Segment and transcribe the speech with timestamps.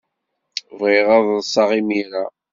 [0.79, 2.23] Bɣiɣ ad ḍḍseɣ imir-a.